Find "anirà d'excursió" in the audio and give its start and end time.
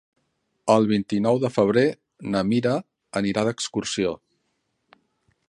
3.23-4.17